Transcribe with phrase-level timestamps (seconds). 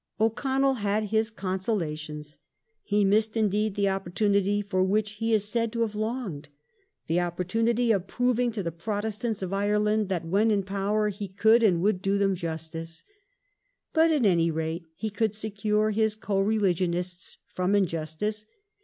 [0.19, 2.39] O'Connell had his consola tions.
[2.81, 6.49] He missed, indeed, the opportunity for which he is said to have longed—
[7.05, 8.07] the" opportunity of.
[8.07, 12.17] proving to the Protestants of Ireland that when in power he could and would do
[12.17, 13.03] them justice";
[13.93, 18.47] but at any rate he could secure his co religionists from injustice.